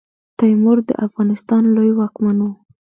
[0.37, 2.51] تیمور د افغانستان لوی واکمن وو.